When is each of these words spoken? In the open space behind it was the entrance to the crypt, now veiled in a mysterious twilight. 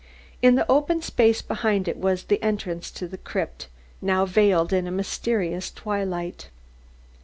In 0.41 0.55
the 0.55 0.65
open 0.67 1.03
space 1.03 1.43
behind 1.43 1.87
it 1.87 1.95
was 1.95 2.23
the 2.23 2.41
entrance 2.41 2.89
to 2.89 3.07
the 3.07 3.19
crypt, 3.19 3.67
now 4.01 4.25
veiled 4.25 4.73
in 4.73 4.87
a 4.87 4.91
mysterious 4.91 5.69
twilight. 5.69 6.49